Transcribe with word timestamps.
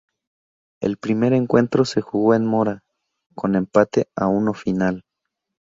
El 0.79 0.97
primer 0.97 1.31
encuentro 1.31 1.85
se 1.85 2.01
jugó 2.01 2.33
en 2.33 2.43
Mora, 2.43 2.83
con 3.35 3.53
empate 3.53 4.07
a 4.15 4.29
uno 4.29 4.55
final. 4.55 5.03